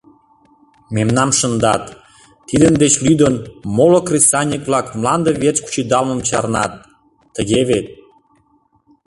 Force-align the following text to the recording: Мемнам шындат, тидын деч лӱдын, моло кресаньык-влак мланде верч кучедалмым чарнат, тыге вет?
Мемнам 0.95 1.29
шындат, 1.39 1.83
тидын 2.47 2.73
деч 2.83 2.93
лӱдын, 3.05 3.35
моло 3.75 3.99
кресаньык-влак 4.07 4.87
мланде 4.99 5.31
верч 5.41 5.57
кучедалмым 5.63 6.19
чарнат, 6.27 6.73
тыге 7.35 7.61
вет? 7.69 7.87